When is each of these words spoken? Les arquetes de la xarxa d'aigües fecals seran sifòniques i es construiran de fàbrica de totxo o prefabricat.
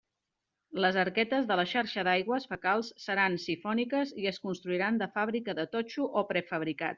Les 0.85 0.95
arquetes 1.01 1.43
de 1.51 1.57
la 1.59 1.65
xarxa 1.73 2.05
d'aigües 2.07 2.47
fecals 2.53 2.89
seran 3.03 3.37
sifòniques 3.43 4.15
i 4.25 4.27
es 4.33 4.41
construiran 4.49 4.99
de 5.03 5.11
fàbrica 5.19 5.57
de 5.61 5.67
totxo 5.77 6.09
o 6.23 6.27
prefabricat. 6.33 6.89